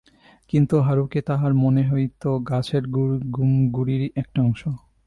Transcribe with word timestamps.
কিন্তু 0.53 0.75
হারুকে 0.79 1.19
তাহার 1.21 1.51
মনে 1.63 1.83
হইত 1.89 2.23
গাছের 2.49 2.83
গুড়িরই 3.75 4.09
একটা 4.15 4.39
অংশ। 4.41 4.61